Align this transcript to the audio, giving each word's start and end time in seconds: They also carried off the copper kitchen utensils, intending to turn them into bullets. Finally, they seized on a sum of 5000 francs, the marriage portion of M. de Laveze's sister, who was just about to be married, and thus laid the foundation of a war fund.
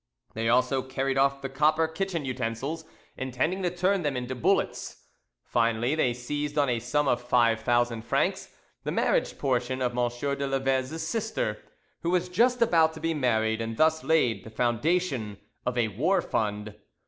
They 0.33 0.49
also 0.49 0.81
carried 0.81 1.19
off 1.19 1.43
the 1.43 1.49
copper 1.49 1.87
kitchen 1.87 2.25
utensils, 2.25 2.85
intending 3.17 3.61
to 3.61 3.69
turn 3.69 4.01
them 4.01 4.17
into 4.17 4.33
bullets. 4.33 5.05
Finally, 5.43 5.93
they 5.93 6.11
seized 6.11 6.57
on 6.57 6.69
a 6.69 6.79
sum 6.79 7.07
of 7.07 7.21
5000 7.21 8.01
francs, 8.01 8.49
the 8.83 8.91
marriage 8.91 9.37
portion 9.37 9.79
of 9.79 9.91
M. 9.95 10.09
de 10.37 10.47
Laveze's 10.47 11.07
sister, 11.07 11.61
who 12.01 12.09
was 12.09 12.29
just 12.29 12.63
about 12.63 12.93
to 12.93 12.99
be 12.99 13.13
married, 13.13 13.61
and 13.61 13.77
thus 13.77 14.03
laid 14.03 14.43
the 14.43 14.49
foundation 14.49 15.37
of 15.67 15.77
a 15.77 15.89
war 15.89 16.19
fund. 16.23 16.73